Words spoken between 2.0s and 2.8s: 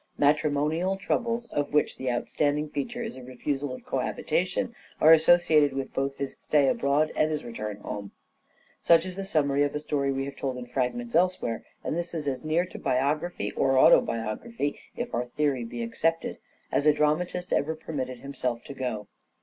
outstanding